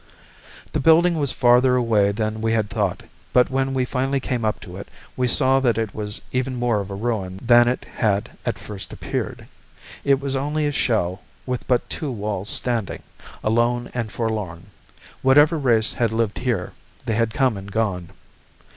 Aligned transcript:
The 0.71 0.79
building 0.79 1.19
was 1.19 1.31
farther 1.31 1.75
away 1.75 2.11
than 2.11 2.41
we 2.41 2.53
had 2.53 2.71
thought, 2.71 3.03
but 3.33 3.51
when 3.51 3.71
we 3.75 3.85
finally 3.85 4.19
came 4.19 4.43
up 4.43 4.59
to 4.61 4.77
it, 4.77 4.89
we 5.15 5.27
saw 5.27 5.59
that 5.59 5.77
it 5.77 5.93
was 5.93 6.21
even 6.31 6.55
more 6.55 6.79
of 6.81 6.89
a 6.89 6.95
ruin 6.95 7.39
than 7.39 7.67
it 7.67 7.85
had 7.85 8.31
at 8.43 8.57
first 8.57 8.91
appeared. 8.91 9.47
It 10.03 10.19
was 10.19 10.35
only 10.35 10.65
a 10.65 10.71
shell 10.71 11.21
with 11.45 11.67
but 11.67 11.87
two 11.87 12.09
walls 12.11 12.49
standing, 12.49 13.03
alone 13.43 13.91
and 13.93 14.11
forlorn. 14.11 14.71
Whatever 15.21 15.59
race 15.59 15.93
had 15.93 16.11
lived 16.11 16.39
here, 16.39 16.73
they 17.05 17.13
had 17.13 17.31
come 17.31 17.55
and 17.55 17.71
gone. 17.71 18.09